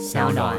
[0.00, 0.56] 小暖。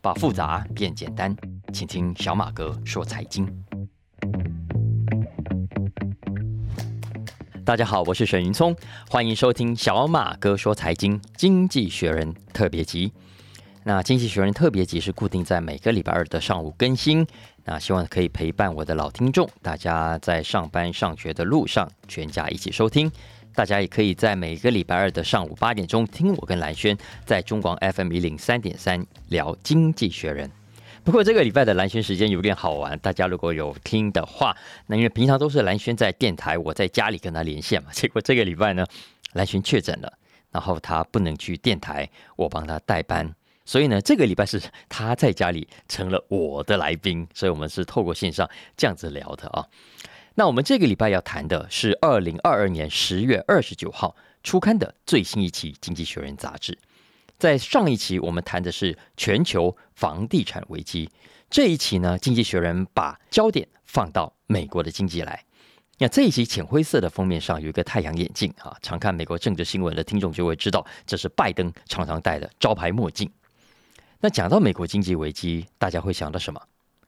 [0.00, 1.36] 把复杂变简单，
[1.74, 3.46] 请听小马哥说财经。
[7.66, 8.74] 大家好，我是沈云聪，
[9.10, 13.12] 欢迎收听小马哥说财经经济学人特别集。
[13.84, 17.24] 那经济学人特别集是固定在每个礼拜二的上午更新，
[17.62, 23.12] 那希望可以陪伴我的老听众，大家在上班上学的路上，全家一起收听。
[23.56, 30.50] 大家也可以在每个礼拜二的上午八点钟听我跟蓝轩在中广 FM 一零三点三聊经济学人。
[31.02, 34.54] 不过这个礼拜的蓝轩时间有点好玩，大家如果有听的话，
[34.88, 37.90] 那因为平常都是蓝轩在电台，我在家里跟他连线嘛。
[37.94, 38.84] 结果这个礼拜呢，
[39.32, 40.12] 蓝轩确诊了，
[40.50, 49.64] 然后他不能去电台，我帮他代班，所以呢，这个礼拜是他在家里成了我的来宾，所以我们是透过线上这样子聊的啊。
[50.38, 56.76] 那我们这个礼拜要谈的是二零二二年十月二十九号出刊的最新一期《经济学人》杂志。
[57.38, 61.10] 在上一期我们谈的是全球房地产危机，
[61.48, 65.42] 这一期呢，《经济学人》把焦点放到美国的经济来。
[65.96, 73.30] 那这一期浅灰色的封面上有一个太阳眼镜啊，常看美国政治新闻的听众就会知道，这是拜登常常戴的招牌墨镜。
[74.20, 76.60] 那讲到美国经济危机，大家会想到什么？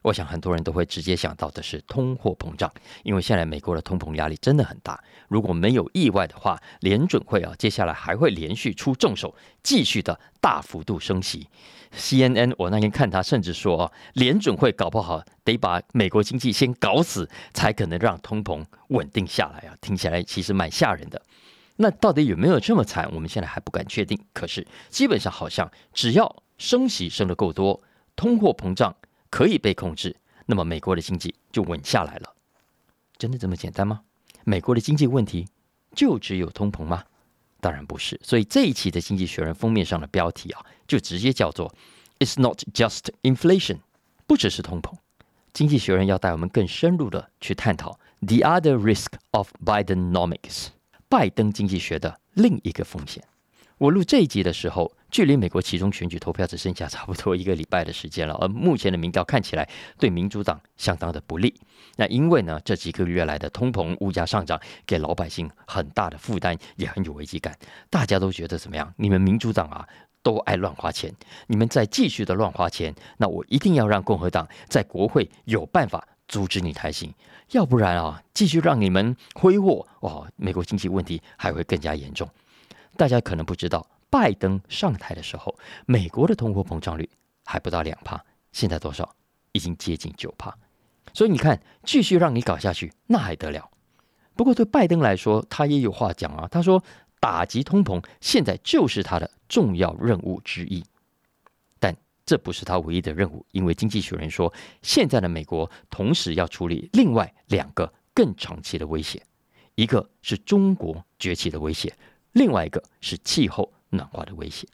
[0.09, 4.99] 我想很多人都会直接想到的是通货膨胀，因为现在美国的通膨压力真的很大。
[5.29, 11.47] 如果没有意外的话，联准会啊接下来还会连续出重手，继续的大幅度升息。
[11.95, 19.77] CNN 我那天看他甚至说啊，联准会搞不好得把美国经济先搞死，才可能让通膨稳定下来啊！
[19.83, 21.21] 听起来其实蛮吓人的。
[21.77, 23.07] 那到底有没有这么惨？
[23.13, 24.19] 我们现在还不敢确定。
[24.33, 27.83] 可是基本上好像只要升息升得够多，
[28.17, 28.97] 通货膨胀。
[29.31, 32.35] 可以被控制，那么美国的经济就稳下来了。
[33.17, 34.03] 真的这么简单吗？
[34.45, 35.47] 美国的经济问题
[35.95, 37.05] 就只有通膨吗？
[37.61, 38.19] 当然不是。
[38.23, 41.75] 所以这一期的《经济学人》封面上的标题啊，就直接叫做
[42.19, 43.79] “It's not just inflation”，
[44.27, 44.93] 不只是通膨。
[45.53, 50.69] 《经济学人》要带我们更深入的去探讨 “the other risk of Bidenomics”，
[51.09, 53.25] 拜登经济学的另一个风险。
[53.79, 54.93] 我录这一集的时候。
[55.11, 61.55] 距离美国其中选举投票只剩下差不多一个礼拜的时间了，而目前的民调看起来对民主党相当的不利。
[61.97, 67.57] 那因为呢，这几个月来的通膨、物价上涨，给老百姓很大的负担，也很有危机感。
[67.89, 68.93] 大家都觉得怎么样？
[68.97, 69.89] 你们民主党啊，
[70.23, 71.13] 都爱乱花钱，
[71.47, 77.13] 你们再继续的乱花钱，那我一定要让共和党在国会有办法阻止你才行，
[77.53, 82.29] 要不然啊，继续让你们挥霍，哇，美国经济问题还会更加严重。
[82.97, 83.85] 大家可能不知道。
[84.11, 87.09] 拜登上台的时候，美国的通货膨胀率
[87.45, 89.15] 还不到两帕，现在多少？
[89.53, 90.57] 已经接近九帕。
[91.15, 93.71] 所以你看，继续让你搞下去，那还得了？
[94.35, 96.47] 不过对拜登来说，他也有话讲啊。
[96.51, 96.83] 他说，
[97.19, 100.85] 打击通膨现在就是他的重要任务之一。
[101.81, 104.53] 但这不是他唯一的任务，因为经济学人说，
[104.83, 109.21] 现在的美国同时要处理另外两个更长期的威胁，
[109.75, 111.93] 一个是中国崛起的威胁，
[112.33, 113.73] 另外一个是气候。
[113.91, 114.67] 暖化的威胁，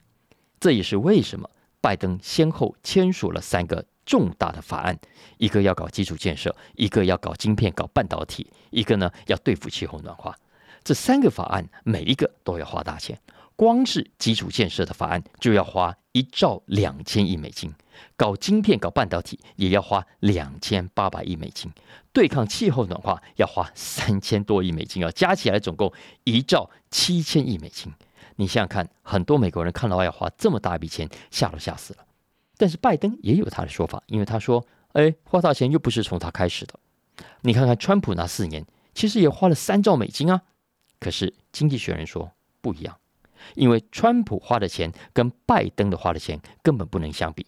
[0.59, 1.49] 这也是为什么
[1.81, 4.99] 拜登先后签署了三个重大的法案：
[5.37, 10.37] 一个要搞基础建设，一个要搞晶片、搞半导体，一个呢要对付气候暖化。
[10.83, 13.19] 这三个法案每一个都要花大钱，
[13.55, 17.73] 光是基础建设的法案就要花一兆两千亿美金，
[18.15, 21.71] 搞晶片、搞半导体也要花两千八百亿美金，
[22.13, 25.91] 对抗气候暖化要花三千多亿美金啊，加起来总共
[26.23, 27.91] 一兆七千亿美金。
[28.37, 32.05] 你想想看，很多美国人看到要花这么大一笔钱，吓都吓死了。
[32.57, 36.79] 但是拜登也有他的说法，因为他说：“哎，花大钱又不是从他开始的。
[37.41, 40.41] 你看看川普那四年，其实也花了三兆美金啊。
[40.99, 42.31] 可是经济学人说
[42.61, 42.97] 不一样，
[43.55, 47.45] 因为川普花的钱跟拜登的花的钱根本不能相比。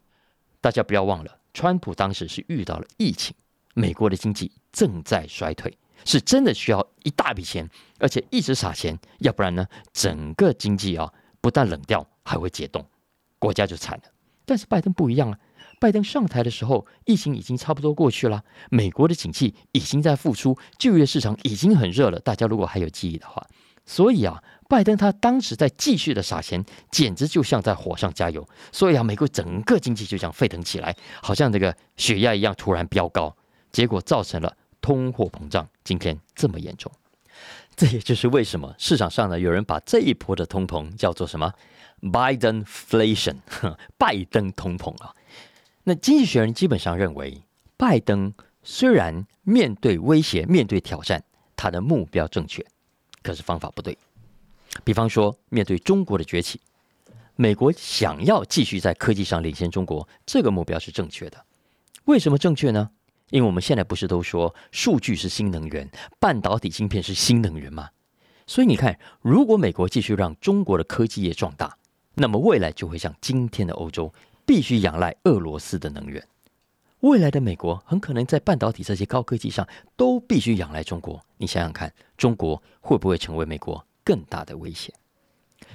[0.62, 3.36] 大家不要忘了，川普当时是遇到了疫情，
[3.74, 7.70] 美国的经济正在衰退。”是真的需要一大笔钱，
[8.00, 12.86] 而且一直撒钱，要不然呢，整个经济啊不但冷掉，还会解冻，
[13.40, 14.04] 国家就惨了。
[14.46, 15.38] 但是拜登不一样啊，
[15.80, 22.20] 拜登上台的时候，疫情已经差不多过去了，美国的景气已经在复苏，就业市场已经很热了。
[22.20, 23.46] 大家如果还有记忆的话，
[23.86, 28.48] 所以啊，拜登他当时在继续的撒钱，简直就像在火上加油。
[28.72, 33.36] 所以啊，美国整个经济就这样沸腾起来，好像这个血压一样突然飙高，
[33.72, 34.56] 结果造成了。
[34.82, 36.92] 通货膨胀今天这么严重，
[37.76, 41.54] 这也就是为什么市场上呢有人把这一波的通膨叫做什么
[42.02, 43.38] “Bidenflation”，
[43.98, 45.14] 拜登通膨啊。
[45.84, 47.42] 那经济学人基本上认为，
[47.78, 48.34] 拜登
[48.64, 51.24] 虽然面对威胁、面对挑战，
[51.56, 52.66] 他的目标正确，
[53.24, 53.98] 可是方法不对。
[54.84, 56.60] 比方说，面对中国的崛起，
[57.36, 61.46] 美国想要继续在科技上领先中国，这个目标是正确的。
[62.06, 62.92] 为什么正确呢？
[63.30, 65.90] 因为我们现在不是都说数据是新能源，
[66.20, 67.90] 半导体芯片是新能源吗？
[68.46, 71.78] 所以你看，如果美国继续让中国的科技业壮大，
[72.16, 74.14] 那么未来就会像今天的欧洲，
[74.46, 76.26] 必须仰赖俄罗斯的能源。
[77.02, 81.22] 未来的美国很可能在半导体这些高科技上都必须仰赖中国。
[81.38, 84.94] 你想想看，中国会不会成为美国更大的威胁？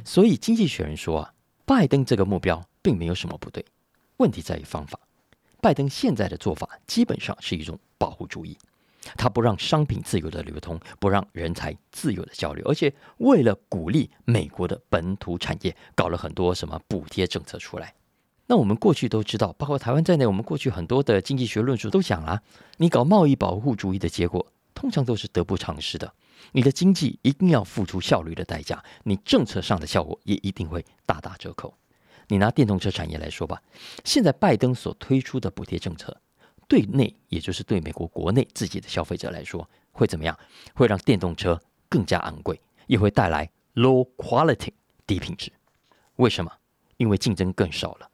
[0.05, 1.35] 所以，经济学人说啊，
[1.65, 3.65] 拜登这个目标并没有什么不对，
[4.17, 4.99] 问题在于方法。
[5.63, 8.59] 拜登现在的做法基本上是一种保护主义，
[9.17, 17.95] 他不让商品自由的流通，不让人才自由的交流，而且为了鼓励美国的本土产业，搞了很多什么补贴政策出来。
[18.49, 22.43] 那我们过去都知道，包括台湾在内，我们过去很多的经济学论述都讲了，
[22.79, 24.45] 你搞贸易保护主义的结果，
[24.75, 26.13] 通常都是得不偿失的。
[26.51, 31.73] 你的经济一定要付出效率的代价，你政策上的效果也一定会大打折扣。
[32.29, 33.63] 你拿电动车产业来说吧，
[34.05, 36.17] 现在拜登所推出的补贴政策，
[36.67, 40.39] 对内也就是对美国国内自己的消费者来说，会怎么样？
[40.75, 44.71] 会让电动车更加昂贵，也会带来 low quality
[45.07, 45.53] 低品质。
[46.17, 46.51] 为什么？
[46.99, 48.09] 因为竞争更少了，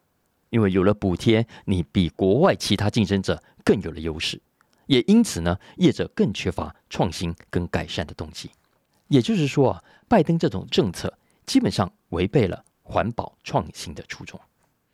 [0.51, 4.41] 因为有了补贴，你比国外其他竞争者更有了优势，
[4.87, 8.51] 也因此呢，业者更缺乏创新跟改善的动机。
[9.09, 11.13] 也就是说啊，拜登这种政策
[11.45, 12.65] 基本上违背了。
[12.89, 14.41] 环保创新的初衷，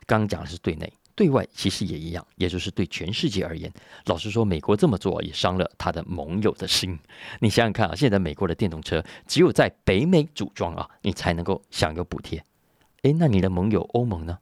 [0.04, 3.72] 刚讲的是对内，对外其实也一样，也就是对全世界而言。
[4.06, 6.98] 老实说，美国这么做也伤了他的盟友的心。
[7.38, 12.44] 你想想看啊，现在美国的电动车只有在北美组装啊，你才能够享有补贴。
[13.02, 14.40] 诶，那你的盟友欧盟呢？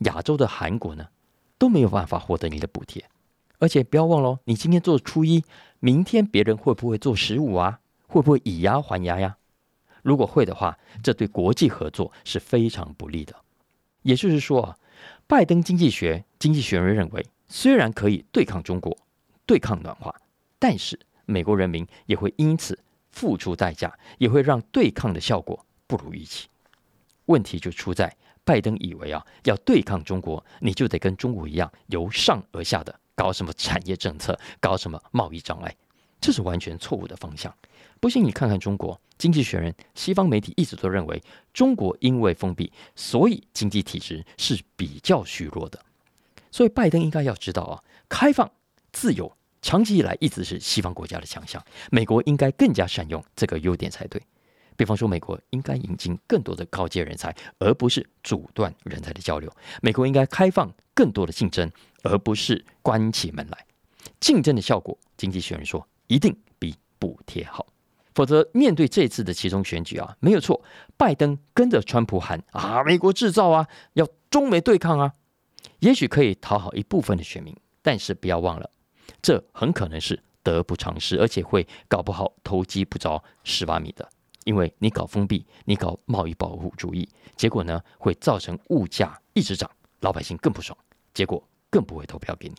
[0.00, 1.08] 亚洲的韩国呢？
[1.58, 3.04] 都没有办法获得你的补贴。
[3.58, 5.42] 而且不要忘了，你今天做初一，
[5.80, 7.80] 明天别人会不会做十五啊？
[8.06, 9.38] 会不会以牙还牙呀？
[10.06, 13.34] 如果会的话，这对国际合作是非常不利的。
[14.02, 14.78] 也就是说啊，
[15.26, 18.96] 拜登经济学经济学人认为，虽然可以对抗中国、
[19.44, 20.14] 对抗暖化，
[20.60, 22.78] 但是美国人民也会因此
[23.10, 26.46] 付出代价，也会让对抗的效果不如预期。
[27.24, 35.76] 问题就出在拜登以为啊，要对抗中国，你就得跟中国一样，由上而下的搞什么产业政策，搞什么贸易障碍，
[36.20, 37.52] 这是完全错误的方向。
[38.06, 39.00] 不信你看看中国。
[39.18, 41.20] 经济学人、西方媒体一直都认为，
[41.52, 45.80] 中国因为封闭，所以经济体制是比较虚弱的。
[46.52, 48.48] 所以拜登应该要知道啊，开放、
[48.92, 51.60] 自由，长期以来一直是西方国家的强项。
[51.90, 54.22] 美国应该更加善用这个优点才对。
[54.76, 59.52] 比方说，美国应该引进更多的高阶人才，而不是阻断人才的交流。
[59.82, 61.68] 美国应该开放更多的竞争，
[62.04, 63.66] 而不是关起门来。
[64.20, 67.66] 竞争的效果，经济学人说，一定比补贴好。
[68.16, 70.62] 否则，面对这次的其中选举啊，没有错，
[70.96, 75.12] 拜登跟着川普喊啊，美国制造啊，要中美对抗啊，
[75.80, 78.70] 也许可以讨好一部分的选民，但是不要忘了，
[79.20, 84.08] 这很可能是得不偿失，而且会搞不好投机不着十八米的，
[84.44, 89.70] 因为你搞封闭，你搞贸易保护主义，结果呢会造成物价一直涨，
[90.00, 90.74] 老百姓更不爽，
[91.12, 92.54] 结果更不会投票给你。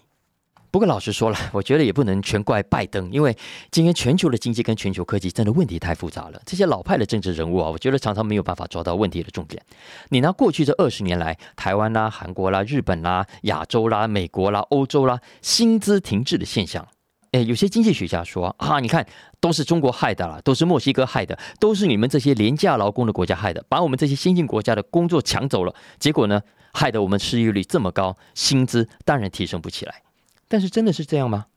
[0.70, 3.36] 不过老实说了， 我觉得也不能全怪拜登，因为
[3.72, 6.42] 今天全球的经济跟全球科技真的问题太复杂了。
[6.46, 9.62] 这些老派的政治人物啊，我觉得常常没有办法抓到问题的重点。
[10.10, 16.86] 你拿过去这二十年来，台湾啦、韩国啦、日本啦、亚洲啦、美国啦、欧洲啦，薪资停滞的现象，
[17.32, 19.06] 诶，有些经济学家说啊，你看
[19.40, 26.42] 都是中国害的啦，都是墨西哥害的，都是你们这些廉价劳工的国家害的，把我们这些先进国家的工作抢走了，结果呢，
[26.74, 30.02] 害得我们失业率这么高，薪资当然提升不起来。
[30.48, 31.48] 但是真的是这样吗？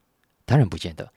[0.45, 1.13] 当然不见得。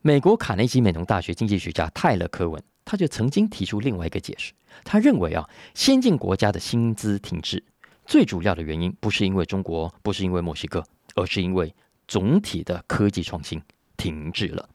[0.00, 4.52] 美国卡内基美农大学经济学家泰勒·科文，他就曾经提出另外一个解释。
[4.84, 7.62] 他认为啊，先进国家的薪资停滞，
[8.06, 10.82] 最主要的原因不是因为中国，不是因为墨西哥，
[11.14, 11.74] 而是因为
[12.08, 13.60] 总体的科技创新
[13.98, 14.66] 停滞了。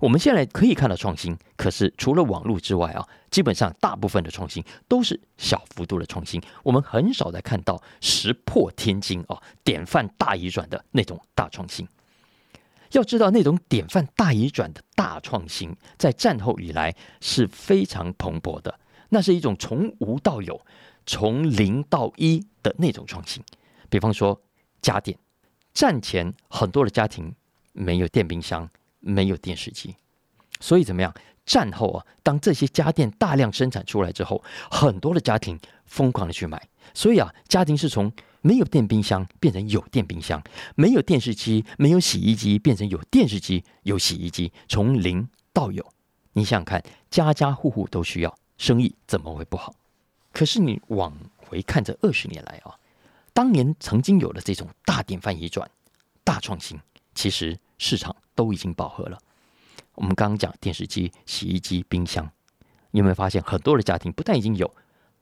[0.00, 6.40] 我们现在可以看到创新，可是除了网络之外啊，基本上大部分的创新都是小幅度的创新。
[6.62, 11.86] 我们很少再看到石破天惊啊、典范大移转的那种大创新。
[12.92, 18.78] 要知道，那种典范大移转的大创新，在战后以来是非常蓬勃的。
[19.08, 20.60] 那是一种从无到有、
[21.04, 23.42] 从零到一的那种创新。
[23.88, 24.40] 比方说
[24.82, 25.18] 家电，
[25.72, 27.34] 战前很多的家庭
[27.72, 28.68] 没有电冰箱。
[29.00, 29.94] 没有电视机，
[30.60, 31.14] 所以怎么样？
[31.44, 36.60] 战后啊，当这些家电大量生产出来之后，很多的家庭疯狂的去买，
[36.92, 40.42] 所以啊，家庭是从没有电冰箱变成有电冰箱，
[40.74, 45.86] 没有电视机、没有洗衣机变成有电视机、有洗衣机，从零到有。
[46.32, 49.72] 你想想看，家家户户都需要，生意怎么会不好？
[50.32, 52.74] 可是你往回看这二十年来啊，
[53.32, 55.70] 当年曾经有了这种大典范移转、
[56.24, 56.76] 大创新，
[57.16, 59.18] 其实市场都已经饱和了。
[59.96, 62.30] 我们刚刚讲电视机、洗衣机、冰箱，
[62.92, 64.72] 你有没有发现很多的家庭不但已经有，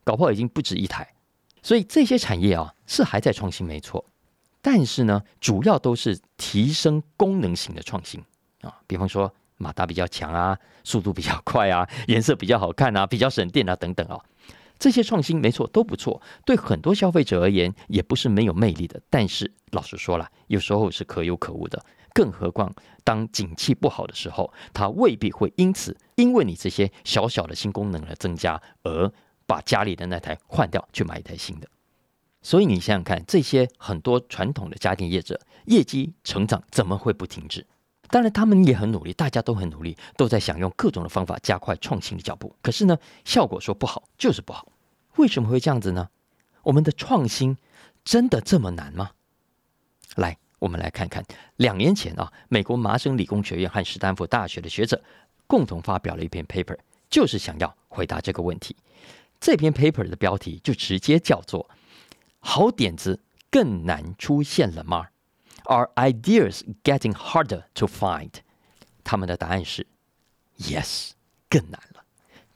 [0.03, 1.15] 搞不好已经不止一台？
[1.63, 4.05] 所以这些产业啊是还在创新，没错。
[4.61, 8.23] 但是呢，主要都是提升功能型的创新
[8.63, 14.19] 啊，比方说马达比较强啊，速度比较快啊，颜色比较好看啊，比较省电啊等等啊，
[14.79, 19.01] 这些创新没错都不错，对很多消费者而言也不是没有魅力的。
[19.09, 29.11] 但是老实说了，有时候是可有可无的，更何况当景气不好的时候，它未必会因此因为你这些小小的新功能的增加而
[29.47, 31.69] 把家里的那台换掉去买一台新的。
[32.43, 37.67] 所以你想想看，这些很多传统的家电业者业绩成长怎么会不停止？
[38.09, 42.55] 当然，他们也很努力，大家都很努力，都在想用各种的方法加快创新的脚步。
[42.63, 44.69] 可是呢，效果说不好就是不好。
[45.17, 46.09] 为什么会这样子呢？
[46.63, 47.57] 我们的创新
[48.05, 49.11] 真的这么难吗？
[50.17, 51.25] 来，我们来看看
[51.57, 55.03] 两年前啊，美国麻省理工学院和斯坦福大学的学者
[55.47, 56.79] 共同发表了一篇 paper，
[57.11, 58.77] 就是想要回答这个问题。
[59.41, 61.69] 这篇 paper 的标题就直接叫做。
[62.47, 63.21] 好点子
[63.51, 65.07] 更难出现了吗
[65.65, 68.31] ？Are ideas getting harder to find？
[69.03, 69.87] 他们的答案是
[70.59, 71.11] Yes，
[71.49, 72.05] 更难了。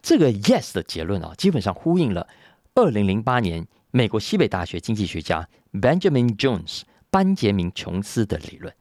[0.00, 2.28] 这个 Yes 的结论啊，基本上呼应了
[2.74, 8.72] 二零零八年美国西北大学经济学家 Benjamin Jones 班杰明琼斯的理论。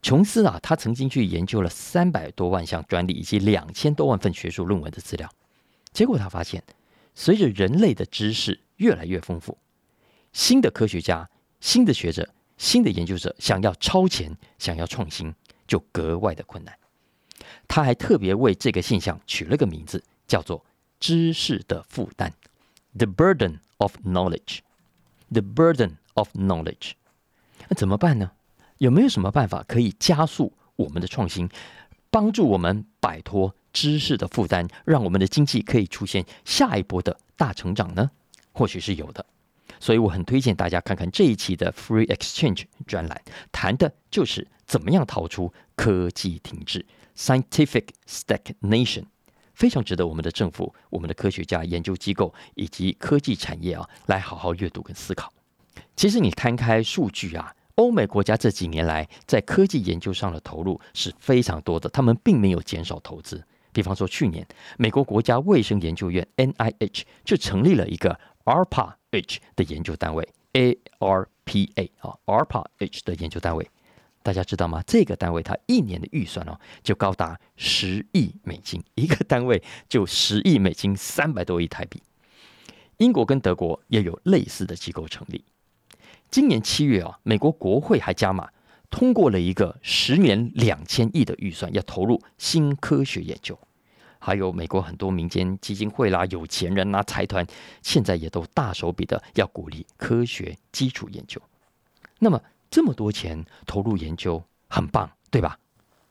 [0.00, 5.28] 琼斯啊，他曾经去研究了三百多万项专利以及两千多万份学术论文的资料，
[5.92, 6.62] 结果他发现，
[7.14, 9.58] 随着人类的知识越来越丰富。
[10.32, 11.28] 新的科学家、
[11.60, 15.32] 新的学者、新的研究者想要超前、想要创新，
[15.66, 16.76] 就格外的困难。
[17.66, 20.64] 他还特别为这个现象取了个名字，叫做
[21.00, 22.32] “知识的负担
[22.96, 24.58] ”（The burden of knowledge）。
[25.30, 26.92] The burden of knowledge。
[27.68, 28.32] 那怎么办呢？
[28.78, 31.48] 有没有什么办法可以加速我们的创新，
[32.10, 38.10] 帮助我们摆脱知识的负担，让我们的经济可以出现下一波的大成长呢？
[38.52, 39.24] 或许是有的。
[39.80, 46.84] 所以我很推荐大家看看这一期的 Free Exchange 专栏，谈的就是怎么样逃出科技停滞
[47.16, 49.04] （Scientific Stagnation），
[49.54, 55.32] 非常值得我们的政府、我们的科学家、研究机构以及科技产业啊来好好阅读跟思考。
[55.96, 63.44] 其实你摊开数据啊，欧美国家这几年来在科技研究上的投入是非常多的，他们并没有减少投资。
[63.72, 68.94] 比方说，去年美国国家卫生研究院 （NIH） 就成立了一个 ARPA。
[69.10, 73.68] H 的研究单位，ARPA 啊，ARPA-H 的研究单位，
[74.22, 74.82] 大家知道吗？
[74.86, 82.02] 这个单位它一年的预算哦，就高达十亿美金，一个单位就十亿美金，三百多亿台币。
[82.98, 85.44] 英国跟德国也有类似的机构成立。
[86.30, 88.50] 今年七月啊，美国国会还加码
[88.90, 93.58] 通过了一个十年两千亿的预算，要投入新科学研究。
[94.18, 97.46] 还有美国很多民间基金会啦、有钱人啦、财团，
[97.82, 101.40] 现在也都大手笔的要鼓励科学基础研究。
[102.18, 105.58] 那么这么多钱投入研究，很棒，对吧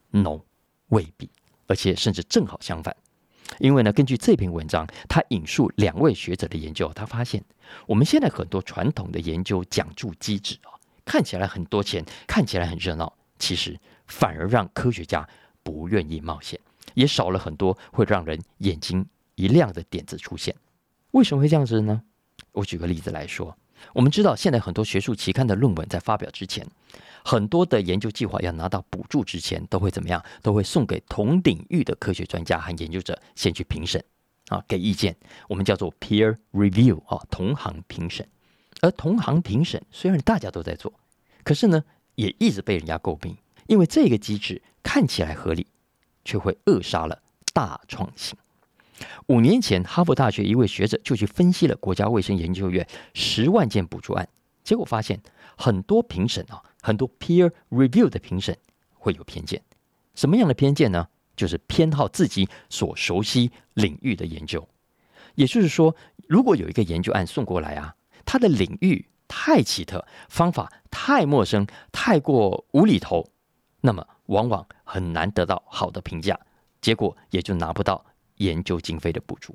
[0.10, 0.40] ？No，
[0.88, 1.30] 未必，
[1.68, 2.96] 而且甚至正好相反。
[3.60, 7.44] 因为呢，根据这篇文章，他引述两位学者的研究，他发现
[7.86, 15.28] 我们现在很多传统的研究奖助机制啊，看起来很多钱，看起来很热闹，其实反而让科学家
[15.64, 16.60] 不愿意冒险。
[16.98, 20.56] 也少了很多会让人眼睛一亮的点子出现。
[21.12, 22.01] 为什么会这样子呢？
[22.54, 23.56] 我举个例子来说，
[23.94, 26.66] 我们知道现在很多学术期刊的论文在发表之前，
[27.24, 30.24] 很多的研究计划要拿到补助之前，都会怎么样？
[30.42, 34.04] 都会送给同领域的科学专家和研究者先去评审
[34.48, 35.16] 啊，给意见。
[35.48, 38.27] 我们叫做 peer review 啊，同行评审。
[38.82, 40.92] 而同行评审虽然大家都在做，
[41.44, 41.84] 可是呢，
[42.16, 43.38] 也一直被人家诟病，
[43.68, 45.68] 因为这个机制看起来合理。
[46.27, 47.17] 却会扼杀了
[47.53, 48.38] 大创新。
[49.27, 54.27] 五年前，哈佛大学一位学者就去分析了国家卫生研究院十万件补助案，
[54.62, 55.22] 结果发现
[55.55, 58.57] 很多评审啊，很多 peer review 的评审
[58.93, 59.62] 会有偏见。
[60.15, 61.07] 什么样的偏见呢？
[61.38, 64.67] 就是偏好自己所熟悉领域的研究。
[65.36, 65.96] 也就是说，
[66.27, 73.29] 如果有一个研究案送过来啊，它的领域太奇特，方法太陌生，太过无厘头，
[73.79, 74.05] 那么。
[74.27, 76.39] 往往很难得到好的评价，
[76.79, 78.05] 结果也就拿不到
[78.36, 79.53] 研究经费的补助。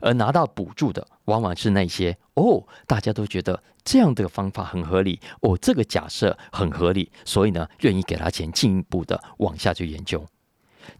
[0.00, 10.24] 而拿到补助的，往往是那些哦，大家都觉得这样的方法很合理，哦，这个假设很合理，所以呢，愿意给他钱进一步的往下去研究。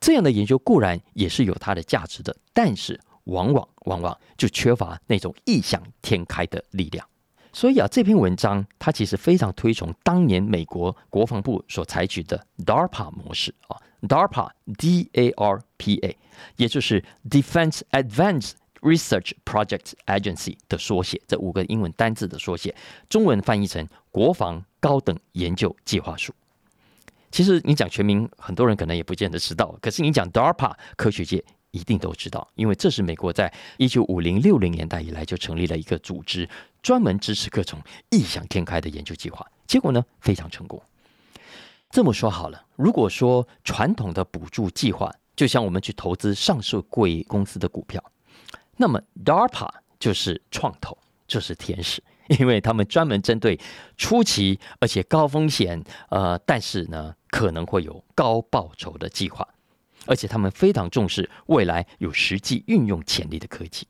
[0.01, 7.07] 这样的研究固然也是有它的价值的，但是往往往往就缺乏那种异想天开的力量。
[7.55, 16.19] 所以啊，这篇文章它其实非常推崇当年美国国防部所采取的 DARPA 模式啊，DARPA D A R P A，
[16.57, 22.75] 也就是 Defense Advanced Research Project Agency 的缩写，这五个英文单字的缩写，
[23.09, 26.35] 中文翻译成国防高等研究计划署。
[27.31, 31.45] 其实你讲全名，很多人可能也不见得知道，可是你讲 DARPA，科学界。
[31.71, 36.49] 一定都知道，因为这是美国在一九五零六零年代以来就成立了一个组织，
[36.85, 39.45] 专门支持各种异想天开的研究计划。
[39.67, 40.81] 结果呢，非常成功。
[41.89, 48.03] 这么说好了，如果说传统的补助计划就像我们去投资上市贵公司的股票，
[48.77, 52.03] 那么 DARPA 就是创投，就是天使，
[52.39, 53.59] 因为他们专门针对
[53.97, 59.49] 初期而且高风险，呃，但是呢可能会有高报酬的计划。
[60.07, 63.87] 而且他们非常重视未来有实际运用潜力的科技。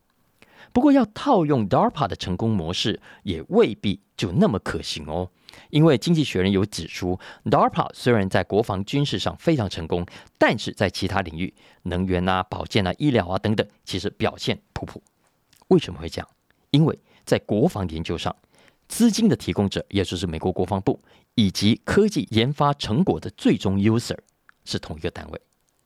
[0.75, 5.31] 不过，要套用 DARPA 的成功模式，也未必就那么可行哦。
[5.71, 10.05] 因为《经济学人》有指出，DARPA 虽然在国防军事上非常成功，
[10.37, 11.55] 但是在其他领域，
[11.85, 15.01] 能源啊、保健啊、医疗啊等等，其实表现普普。
[15.69, 16.29] 为什么会这样？
[16.73, 18.35] 因为在国防研究上，
[18.89, 21.01] 资金的提供者，也就是美国国防部，
[21.37, 24.19] 以及科技研发成果的最终 user
[24.65, 25.41] 是同一个单位。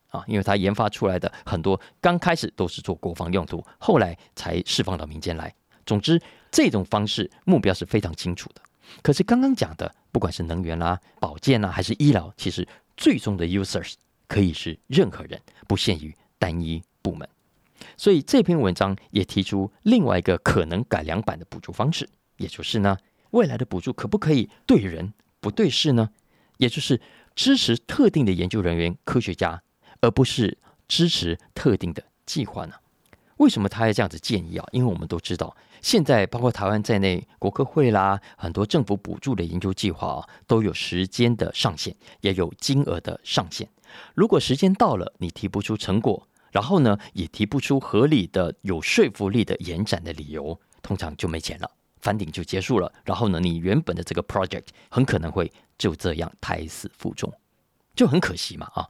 [0.08, 5.54] 啊，因为它研发出来的很多刚开始都是做国防用途，后来才释放到民间来。
[5.84, 8.60] 总之，这种方式目标是非常清楚的。
[9.02, 13.94] 可是刚刚讲的，不管是能源啦、保健啦，还是医疗，其实最终的 users
[14.26, 17.28] 可以是任何人，不限于单一部门。
[17.96, 22.96] 所以这篇文章也提出另外一个可能改良版的补助方式，也就是呢，
[23.30, 26.10] 未来的补助可不可以对人不对事呢？
[26.56, 27.00] 也就是
[27.34, 29.62] 支持特定的研究人员、科学家。
[30.00, 32.74] 而不是支持特定的计划呢？
[33.36, 34.66] 为什么他要这样子建议啊？
[34.72, 43.68] 因为我们都知道，现在包括台湾在内，国科会啦，很多政府补助的研究计划啊，都有时间的上限，也有金额的上限。
[44.14, 52.92] 如果时间到了，你提不出成果，然后呢，也提不出合理的、有说服力的延展的理由，通常就没钱了，翻顶就结束了。
[53.04, 57.32] 然后呢，你原本的这个 project 很可能会就这样胎死腹中。
[57.94, 58.88] 就很可惜嘛啊，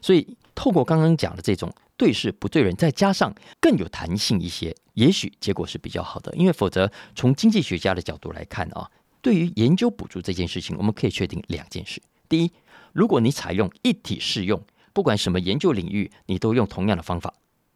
[0.00, 6.34] 所以透过刚刚讲的这种对事不对人，再加上更有弹性一些，也许结果是比较好的。
[6.34, 8.90] 因为否则从经济学家的角度来看啊，
[9.22, 12.50] 对于研究补助这件事情，我们可以确定两件事：第一，
[12.92, 14.60] 如果你采用一体适用，
[14.92, 17.32] 不管什么研究领域，你都用同样的方法，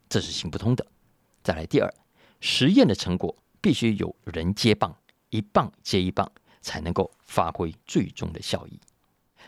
[0.09, 0.85] 这是行不通的。
[1.45, 1.95] 再来第二，
[2.41, 4.97] 实验的成果必须有人接棒，
[5.29, 8.81] 一棒接一棒，才能够发挥最终的效益。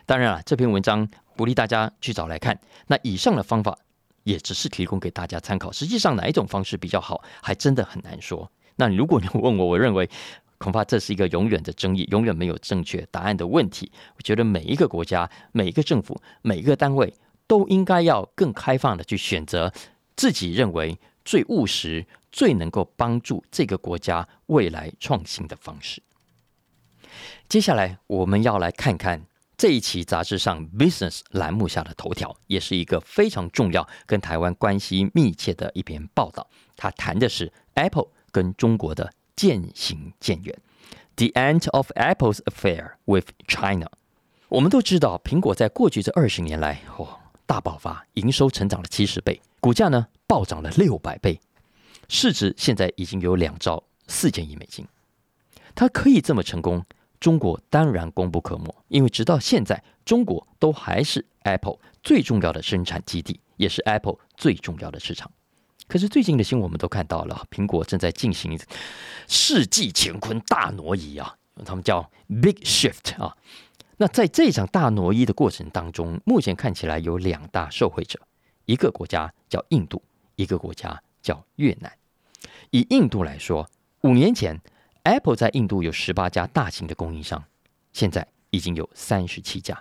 [0.05, 2.59] 当然了，这篇文章鼓励大家去找来看。
[2.87, 3.77] 那以上的方法
[4.23, 8.51] 也只是提供给大家参考，实际上哪一种方式比较好，还真的很难说。
[8.75, 10.09] 那如果你问我，我认为
[10.57, 13.91] 恐怕这是一个永远的争议，永远没有正确答案的问题。
[14.17, 17.13] 我觉得每一个国家、每一个政府、每一个单位
[17.47, 19.71] 都应该要更开放的去选择
[20.15, 26.01] 自己认为最务实、最能够帮助这个国家未来创新的方式。
[27.47, 29.25] 接下来我们要来看看。
[29.63, 36.45] 这一期杂志上 Business 栏目下的头条，也是一个非常重要、跟台湾关系密切的一篇报道。
[36.75, 40.59] 它谈的是 Apple 跟中国的渐行渐远
[41.15, 43.87] ，The End of Apple's Affair with China。
[44.49, 51.39] 我们都知道，苹果在过去这二十年来，哦，大爆发，营收成长了七十倍，股价呢暴涨了六百倍，
[52.09, 54.85] 市值现在已经有两兆四千亿美金。
[55.73, 56.85] 它可以这么成功？
[57.23, 65.31] 中国当然功不可没，因为直到现在，中国都还是 Apple 最重要的生产基地，也是 Apple 最重要的市场。
[65.87, 68.59] 可是最近的新闻我们都看到了，苹果正在进行
[69.29, 71.33] 世纪乾坤大挪移啊，
[71.63, 73.37] 他们叫 Big Shift 啊。
[73.95, 78.19] 那在这场大挪移的过程当中，目前看起来有两大受惠者，
[78.65, 80.03] 一个国家叫印度，
[80.35, 81.89] 一个国家叫越南。
[82.71, 83.69] 以印度来说，
[84.01, 84.59] 五年前。
[85.03, 87.43] Apple 在印度有十八家大型的供应商，
[87.91, 89.77] 现在已经有三十七家。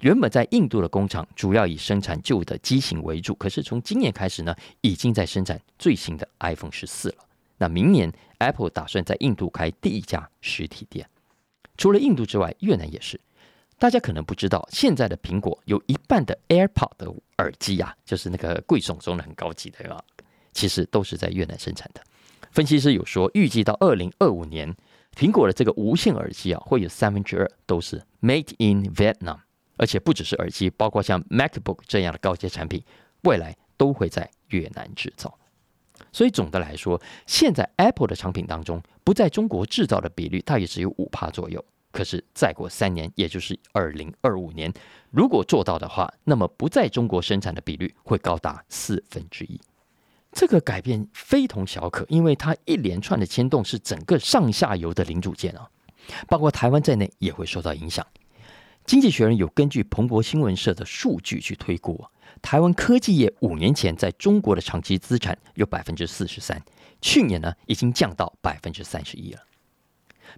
[0.00, 7.16] 原本在印度的工厂主要以生产旧的机型为主，可是从今年开始呢，已经在生产最新的 iPhone 十四了。
[7.58, 11.08] 那明年 Apple 打算在印度开第一家实体店。
[11.76, 13.20] 除了印度之外，越南也是。
[13.78, 20.00] 大家可能不知道，现在的苹果有一半的 AirPod 的耳机呀，就是那个贵重中的很高级的啊，
[20.52, 22.00] 其实都是在越南生产的。
[22.52, 24.76] 分析师有说，预计到二零二五年，
[25.16, 29.38] 苹果的这个无线耳机啊，会有三分之二都是 Made in Vietnam，
[29.78, 32.84] 而且不只是耳机，包括像 MacBook 这样的高阶产品，
[33.22, 35.38] 未来都会在越南制造。
[36.12, 41.64] 所以总的来说，现在 Apple 的产品当中不在中国制造的比率大约只有五帕左右。
[41.90, 44.70] 可是再过三年，也就是二零二五年，
[45.10, 49.58] 如果做到的话，那么不在中国生产的比率会高达四分之一。
[50.32, 55.68] 这个改变非同小可，因为它一连串的牵动是整个上下游的零组件啊，
[56.26, 58.04] 包括台湾在内也会受到影响。
[58.84, 62.04] 经济学人有根据彭博新闻社的数据去推估，
[62.40, 66.60] 台湾科技业五年前在中国的长期资产有百分之四十三，
[67.00, 69.40] 去年呢已经降到百分之三十一了。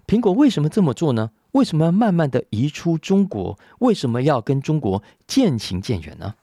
[0.05, 1.31] 苹果为什么这么做呢？
[1.53, 3.57] 为什么要慢慢的移出中国？
[3.79, 6.35] 为什么要跟中国渐行渐远呢？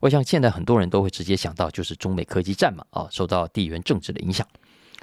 [0.00, 4.46] 我想现在很多人都会直接想到就是中美科技战嘛，啊，受到地缘政治的影响。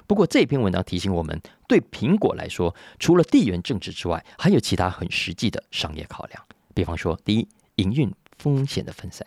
[0.06, 6.44] 不过这篇文章提醒我们，对苹果来说，除了地缘政治之外，还有其他很实际的商业考量。
[6.74, 9.26] 比方说，第一，营运风险的分散。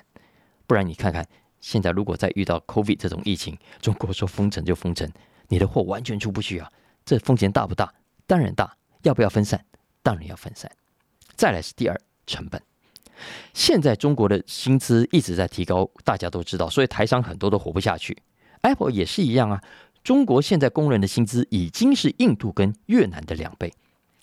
[0.66, 1.26] 不然你看看，
[1.60, 5.10] 现在如果再遇到 COVID 这种疫情，中国说封城就封城，
[5.48, 6.70] 你的货完全出不去啊，
[7.04, 7.92] 这风险大不大？
[8.26, 8.76] 当然大。
[9.02, 9.64] 要不要分散？
[10.02, 10.68] 当然要分散。
[11.36, 12.60] 再来是第二成本。
[13.54, 18.16] 现在中国的薪资一直在提高，大家都知道，所以台商很多都活不下去。
[18.62, 19.62] Apple 也是一样啊。
[20.02, 23.72] 中国现在工人的薪资已经是印度跟越南的两倍，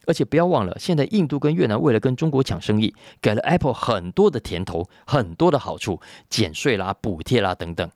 [0.05, 7.89] 而且不要忘了，现在印度跟越南为了跟中国抢生意，给了 Apple 很多的甜头，很多的好处，减税啦、补贴啦等等。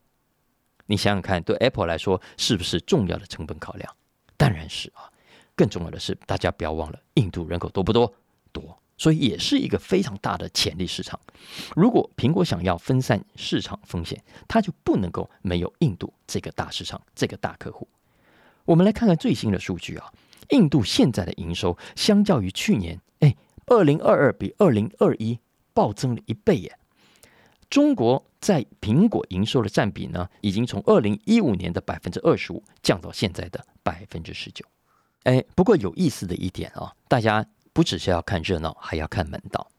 [0.85, 3.95] 你想想看，对 Apple 来说是不是重要的成本考量？
[4.35, 5.07] 当然是啊。
[5.55, 8.13] 更重要的是，大家不要忘了，印度人口多不多？
[8.51, 11.19] 多，所以也是一个非常大的潜力市场。
[11.75, 17.87] 如果苹果想要分散市场风险，它就不能够没有印度这个大市场、这个大客户。
[18.65, 20.11] 我们来看看最新的数据啊，
[20.49, 23.35] 印度现在的营收相较于去年，哎，
[23.67, 25.39] 二零二二比二零二一
[25.73, 26.77] 暴增了一倍耶。
[27.69, 34.65] 中国在苹果营收的占比呢，已经从二零一五年的百分之二十五降到现在的百分之十九。
[35.23, 37.45] 哎，不过有意思的一点啊，大家
[37.77, 39.69] 不只是要看热闹，还要看门道。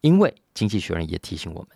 [0.00, 1.68] 因为经济学人也提醒我们，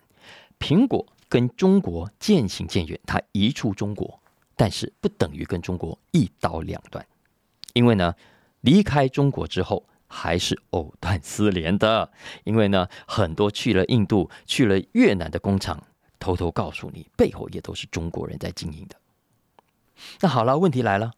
[0.58, 4.18] 苹果跟中国渐行渐远，它移出中国，
[4.56, 7.06] 但是不等于跟中国一刀两断。
[7.74, 8.12] 因为呢，
[8.62, 12.10] 离开中国之后还是藕断丝连的。
[12.42, 15.80] 因为呢，很多去了印度、去了越南的工厂，
[16.18, 18.96] 偷偷告诉你，背后也都是中国人在经营的。
[20.22, 21.12] 那好了，问题来了，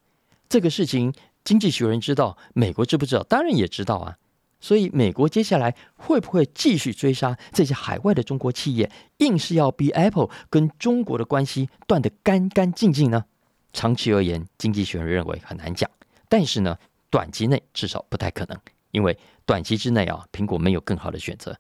[0.51, 1.15] 这个事情。
[1.43, 3.23] 经济学人知道，美国知不知道？
[3.23, 4.19] 当然也知道啊。
[4.61, 13.25] 所以，美国接下来会不会继续追杀这些海外的中国企业，硬是要逼 Apple 跟中国的关系断得干干净净呢？
[13.73, 15.91] 长期而言，经济学人认为很难讲。
[16.29, 16.77] 但是呢，
[17.09, 18.59] 短期内至少不太可能，
[18.91, 21.57] 因为短期之内啊，苹果没有更好的选择。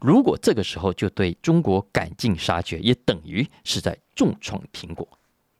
[0.00, 5.06] 如果这个时候就对中国赶尽杀绝，也等于是在重创苹果。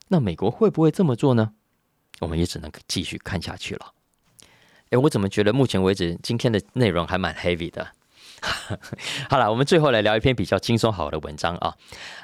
[0.08, 1.52] 那美国会不会这么做呢？
[2.18, 3.92] 我们也只能继续看下去了。
[4.90, 7.86] 哎，我怎么觉得目前为止今天的内容还蛮 heavy 的？
[9.30, 11.74] 好了，我们最后来聊一篇比较轻松好的文章啊。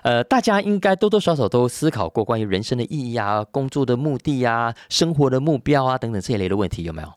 [0.02, 7.12] 呃，大家应该多多少少都思考过关于人生的意义啊、工作的目的啊、生活的目标啊等等这一类的问题，有没有？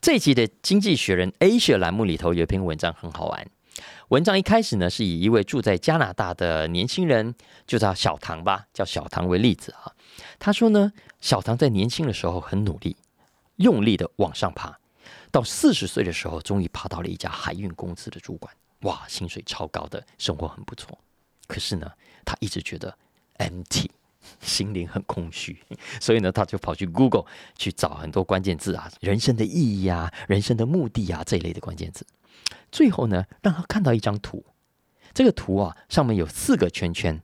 [0.00, 3.46] 这一期的《经济学人》Asia 栏目里头有一篇文章很好玩。
[4.10, 7.34] 文章一开始呢，是以一位住在加拿大的年轻人，
[7.66, 9.90] 就叫小唐吧，叫小唐为例子啊。
[10.38, 12.96] 他说呢，小唐在年轻的时候很努力，
[13.56, 14.78] 用力的往上爬，
[15.30, 20.98] 到四十岁的时候，终于爬到了一家海运公司的主管，哇，薪水超高的，生活很不错。
[21.46, 21.90] 可是呢，
[22.24, 22.96] 他一直觉得
[23.38, 23.88] empty，
[24.40, 25.58] 心灵很空虚，
[26.00, 27.24] 所以呢，他就跑去 Google
[27.56, 32.06] 去找很多关键字啊，人生的意义啊，人生的目的啊这一类的关键字。
[32.70, 34.44] 最后呢，让他看到一张图，
[35.14, 37.22] 这个图啊，上面有四个圈圈，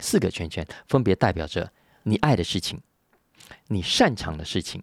[0.00, 1.72] 四个圈圈分别代表着。
[2.04, 2.80] 你爱的事情，
[3.66, 4.82] 你擅长的事情，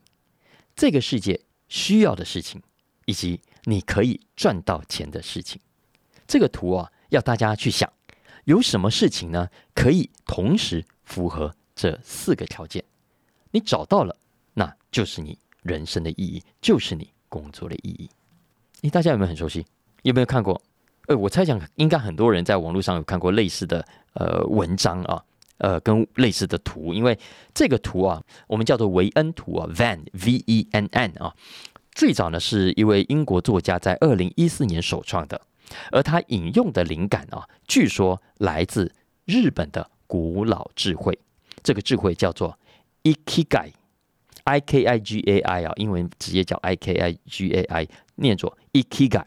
[0.75, 2.61] 这个世界需要的事情，
[3.05, 5.61] 以及你可以赚到钱的事情。
[6.27, 7.91] 这个图啊，要大家去想，
[8.43, 9.49] 有什么事情呢？
[9.73, 12.83] 可以同时符合这四个条件？
[13.51, 14.15] 你找到了，
[14.53, 18.09] 那就是你人生的意义，就是你工作的意义。
[18.81, 19.65] 诶，大家有没有很熟悉？
[20.03, 20.61] 有没有看过？
[21.07, 25.23] 呃，我猜想应该很多人在网络上有看过类似的呃文章啊。
[25.57, 27.17] 呃，跟类似的图，因为
[27.53, 31.33] 这个图啊，我们叫做维恩图啊，Van V E N N 啊，
[31.93, 35.39] 最早呢是一位英国作家在二零一四年首创的，
[35.91, 38.91] 而他引用的灵感啊，据说来自
[39.23, 41.17] 日本的古老智慧，
[41.63, 42.59] 这个智慧叫做
[43.03, 49.25] Ikigai，I K I G A I 啊，英文直接叫 I K I G A I，念作 Ikigai。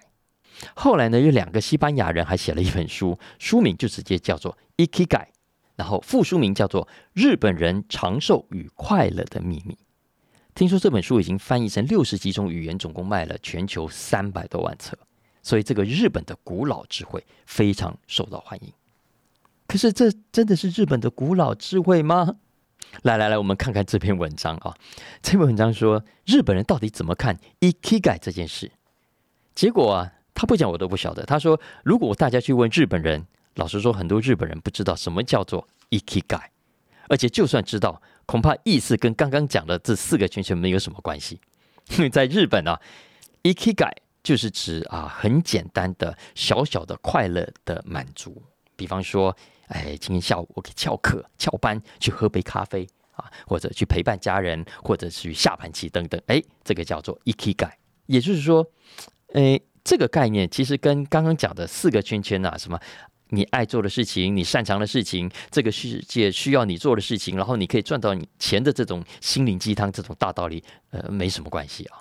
[0.75, 5.29] 后来呢，有两个西班牙人还写了一本书，书名就直接叫做 Ikigai。
[5.79, 9.75] 然后副书名叫做《日本人长寿与快乐的秘密》。
[10.53, 14.99] 听说这本书已经翻译成六十几种语言，总共卖了全球三百多万册，
[15.41, 18.73] 所以这个日本的古老智慧非常受到欢迎。
[19.69, 22.35] 可是，这真的是日本的古老智慧吗？
[23.03, 24.75] 来来来，我们看看这篇文章啊。
[25.23, 28.73] 这篇文章说日本人到底怎么看 ikigai 这件事？
[29.55, 31.25] 结果啊，他不讲我都不晓得。
[31.25, 33.25] 他说，如果大家去问日本人，
[33.59, 36.47] 老实说，很多日本人不知道什么叫做 ikigai，
[37.09, 38.01] 而且就算知道。
[38.25, 41.41] 恐怕意思跟刚刚讲的这四个圈圈没有什么关系，
[41.97, 42.79] 因为在日本啊
[43.43, 43.91] ，ikigai
[44.23, 48.43] 就是指啊很简单的小小的快乐的满足，
[48.77, 49.35] 比方说，
[49.69, 57.73] 哎，今天下午我可以翘课翘班去喝杯咖啡啊，或者去陪伴家人，或者去下盘棋等等，哎，这个叫做 ikigai。
[58.05, 58.71] 也就是说，
[59.33, 62.79] 哎，这个概念其实跟刚刚讲的四个圈圈啊，什么？
[63.31, 71.99] 你爱做的事情，你擅长的事情，这个世界需要你做的事情，然后你可以赚到你钱的这种心灵鸡汤，这种大道理，呃，没什么关系啊。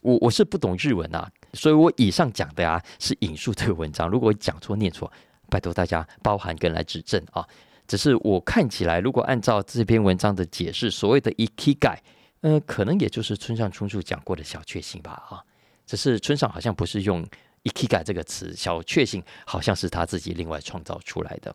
[0.00, 5.10] 我我是不懂日文啊，所以我以上讲的啊是引述这个文章，如果讲错念错，
[5.48, 7.44] 拜托大家包涵跟来指正啊。
[7.88, 11.98] 只是我看起来，如果按照这篇文章的解释，所谓的 ikigai，
[12.42, 15.42] 呃，可能也就是村上春树讲过的小确幸吧啊。
[15.84, 17.26] 只是村上好像不是用。
[17.64, 21.54] “Ika” 这个词，小确幸好像是他自己另外创造出来的。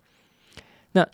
[0.91, 1.07] 那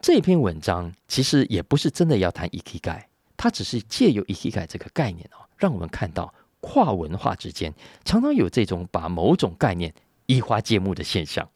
[0.00, 3.02] 这篇文章其实也不是真的要谈 “ika”，
[3.36, 7.72] 它只是借由 “ika” 这个概念哦，让我们看到跨文化之间
[8.04, 9.94] 常常有这种把某种概念
[10.26, 11.48] 移花接木的现象。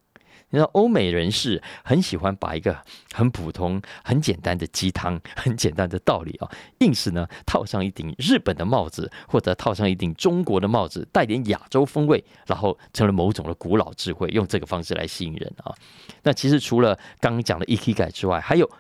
[0.53, 2.77] 你知道欧美人士很喜欢把一个
[3.15, 15.75] 很普通、很简单的鸡汤、很简单的道理啊，硬是呢套上一顶日本的帽子，或者套上一顶中国的帽子，带点亚洲风味，然后成了某种的古老智慧，用这个方式来吸引人啊。
[16.23, 18.71] 那其实除了刚刚讲的 ikigai 之外，还有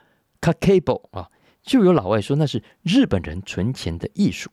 [0.43, 1.31] k a k a b o 啊，
[1.63, 4.51] 就有老外说那是日本人存钱的艺术。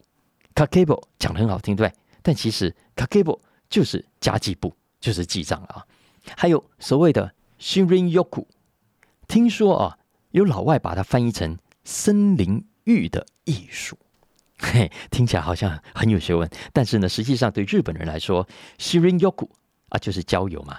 [0.54, 5.84] k a k a b o 讲的很好听，对，但其实 k a k a b o 就是家计簿，就是记账啊。
[6.36, 8.46] 还有所谓的 Shirin Yoku，
[9.28, 9.98] 听说啊，
[10.30, 13.98] 有老外把它翻译成森林浴的艺术，
[14.58, 16.48] 嘿，听起来好像很有学问。
[16.72, 18.46] 但是呢，实际上对日本人来说
[18.78, 19.48] ，Shirin Yoku
[19.88, 20.78] 啊就是郊游嘛。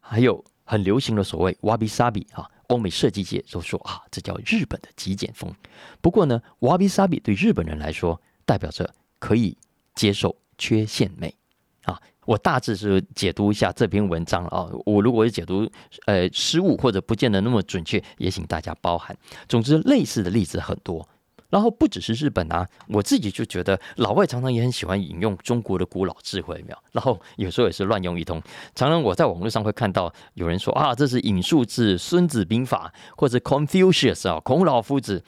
[0.00, 5.52] 还有很流行的所谓 Wabi Sabi 啊，欧美设计界都说啊，这叫日本的极简风。
[6.00, 9.58] 不过呢，Wabi Sabi 对日本人来说，代表着可以
[9.96, 11.34] 接受缺陷美
[11.82, 12.00] 啊。
[12.26, 15.66] 我大致是解读一下这篇文章啊，我如果是解读
[16.04, 19.16] 呃失误或者不见得那么准确，也请大家包涵。
[19.48, 21.08] 总之，类似的例子很多，
[21.48, 26.76] 然后不只是日本啊，我自己就觉得老外常常也很喜欢引用中国的古老智慧，没有？
[26.92, 28.42] 然后有时候也是乱用一通。
[28.74, 35.22] 常常我在网络上会看到有人说啊，这是引述自《孙子兵法》或者 Confucius 啊，孔老夫子。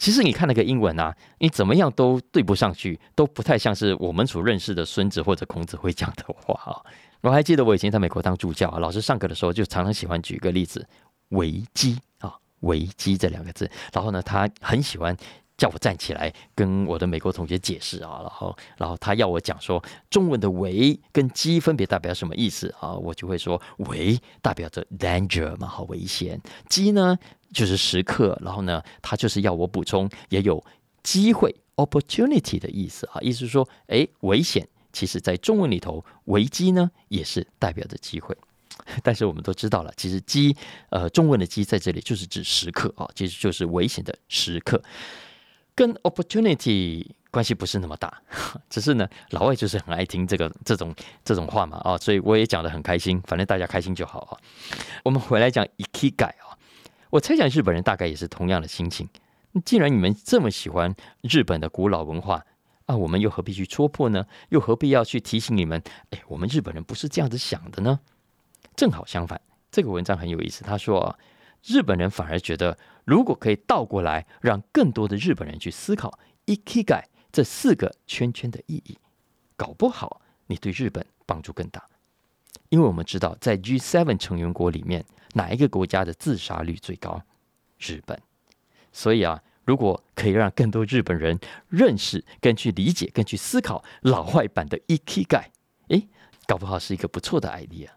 [0.00, 6.80] 其实你看那个英文啊，你怎么样都对不上去，都不太像是我们所认识的孙子或者孔子会讲的话啊。
[7.20, 10.88] 我还记得我以前在美国当助教啊，老师上课的时候就常常喜欢举一个例子
[11.36, 13.70] “危机”啊，“危机”这两个字。
[13.92, 15.14] 然后呢，他很喜欢
[15.58, 22.94] 叫我站起来跟我的美国同学解释啊，然后，然后他要我讲说中文的“危”跟“机”分别代表什么意思啊？
[22.94, 23.60] 我就会说
[23.90, 26.38] “危”代表着 danger 嘛，好危险
[26.70, 27.18] ；“机”呢？
[27.52, 30.64] 就是时刻，然后呢，他就是要我补充，也有
[31.02, 38.36] 机会 （opportunity） 的意思啊，意思是说，哎，危险，其实在中文里头，危机呢也是代表着机会。
[39.02, 40.56] 但是我们都知道了，其实机，
[40.88, 44.82] 呃，中文的机在这里就是指时刻啊，其实就是危险的时刻，
[45.74, 48.22] 跟 opportunity 关系不是那么大。
[48.70, 54.38] 只是呢，老外就是很爱听这个这种这种话嘛啊，所以我也讲的很开心，反正大家开心就好啊。
[55.04, 56.49] 我们回来讲 “iki 改啊。
[57.10, 59.08] 我猜想日本人大概也是同样的心情。
[59.64, 62.46] 既然你们这么喜欢日本的古老文化
[62.86, 64.24] 啊，我们又何必去戳破呢？
[64.50, 65.82] 又何必要去提醒你们？
[66.10, 67.98] 哎，我们日本人不是这样子想的呢。
[68.76, 69.40] 正好相反，
[69.72, 70.62] 这个文章很有意思。
[70.62, 71.18] 他说啊，
[71.64, 78.96] 日本人反而觉得，如果可以倒过来，让更多的日本人去思考 “ikigai” 这四个圈圈的意义，
[79.56, 81.84] 搞不好你对日本帮助更大。
[82.70, 85.04] 因为我们知道，在 G7 成员国里面。
[85.34, 87.22] 哪一个国家的自杀率最高？
[87.78, 88.20] 日本。
[88.90, 95.52] 所以啊，如果可以让更多日本人认识、更去理解、更去思考老外版的 e k i g a
[95.90, 96.08] 诶，
[96.46, 97.90] 搞不好是一个不错的 idea。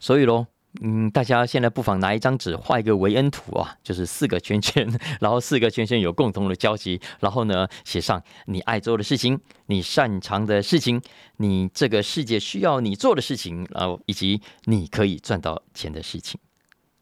[0.00, 0.48] 所以喽，
[0.82, 4.88] 嗯，大家现在不妨拿一张纸画一个维恩图啊，就是四个圈圈，
[5.20, 11.02] 然后四个圈圈有共同的交集，然后呢，写上你爱做的事情、你擅长的事情、
[11.38, 16.40] 你这个世界需要你做的事情，然后以及你可以赚到钱的事情。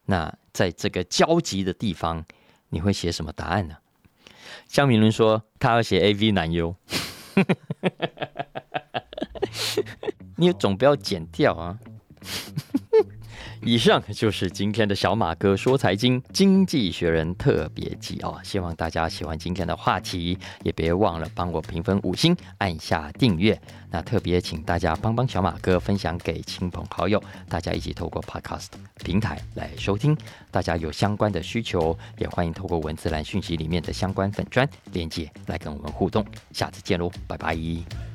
[0.07, 2.24] 那在这个交集的地方，
[2.70, 3.76] 你会写什么答案呢？
[4.66, 6.74] 江明伦说他要写 A V 男优，
[10.37, 11.78] 你总不要剪掉啊。
[13.62, 23.61] 以上就是今天的小马哥说财经经济学人特别集哦，希望大家喜欢今天的话题，也别忘了帮我评分五星，按下订阅。
[23.90, 28.68] 那特别请大家帮帮小马哥分享给亲朋好友，大家一起透过 Podcast
[29.05, 30.16] 平台来收听。
[30.51, 36.25] 大家有相关的需求，也欢迎透过文字栏讯息里面的相关粉砖链接来跟我们互动。
[36.53, 38.08] 下次见喽，拜拜。